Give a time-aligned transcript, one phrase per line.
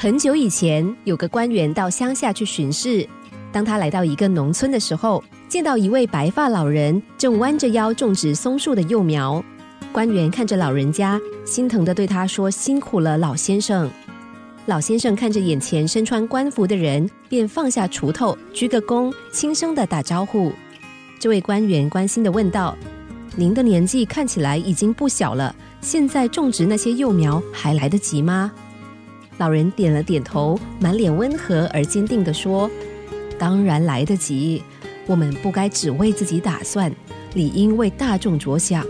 [0.00, 3.04] 很久以前，有个官员到乡下去巡视。
[3.50, 9.44] 当他来到一个农村的时候，见到一位白发老人正弯着腰种植松树的幼苗。
[9.90, 13.90] 官员看着老人家，心疼的对他说：“辛苦了，老先生。”
[14.66, 20.52] 老先生看着眼前身穿官服的人，便放下锄头，鞠个躬，轻声的打招呼。
[21.18, 22.78] 这位官员关心的问道
[23.34, 28.52] ：“您的年纪看起来已经不小了，现在种植那些幼苗还来得及吗？”
[29.38, 32.68] 老人点了点头，满脸温和而坚定地说
[33.38, 34.62] ：“当然来得及。
[35.06, 36.92] 我们不该只为自己打算，
[37.34, 38.84] 理应为大众着想。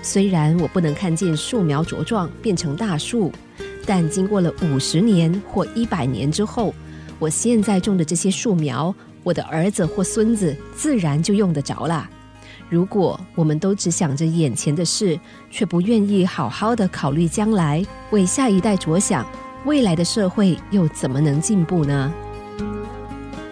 [0.00, 3.32] 虽然我不能看见树苗茁壮变成大树，
[3.84, 6.72] 但经过了五十年或一百年之后，
[7.18, 12.08] 我现在种的这些树苗，我的儿子或孙子自然就用得着了。
[12.68, 15.18] 如果我们都只想着眼前的事，
[15.50, 19.26] 却不愿意好好的考虑将来，为下一代着想。”
[19.66, 22.12] 未来的社会又怎么能进步呢？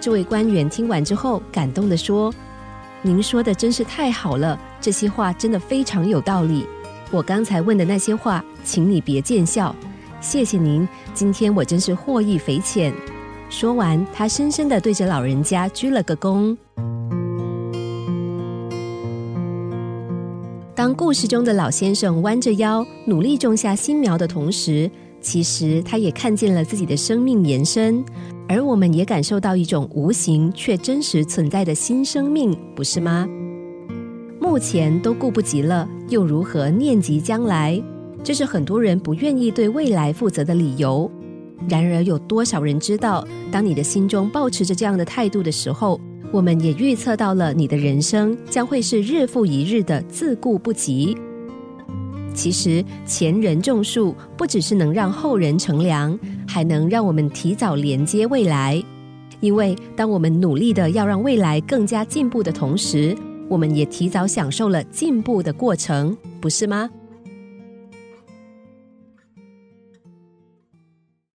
[0.00, 2.32] 这位官员听完之后，感动的说
[3.02, 6.66] ：“您说的真是太好了，这些话真的非常有道理。
[7.10, 9.74] 我刚才问的那些话，请你别见笑。
[10.20, 12.92] 谢谢您，今天我真是获益匪浅。”
[13.50, 16.56] 说完，他深深的对着老人家鞠了个躬。
[20.74, 24.88] 当故事中的老先生弯着腰，努力种下新苗的同时，
[25.20, 28.04] 其实，他也看见了自己的生命延伸，
[28.48, 33.28] 而我们也感受到一种无形却真实存在的新生命，不是吗？
[34.40, 37.82] 目前都顾不及了，又如何念及将来？
[38.22, 41.10] 这是很多人不愿意对未来负责的理由。
[41.68, 51.16] 然而，有多少人知道，当你的心中保持着这样的态度的时候，我们也预测到了你的人生将会是日复一日的自顾不及。
[52.34, 58.82] 其实前人种树，不只是能让后人乘凉，还能让我们提早连接未来。
[59.40, 63.16] 因为当我们努力的要让未来更加进步的同时，
[63.48, 66.88] 我们也提早享受了进步的过程，不是吗？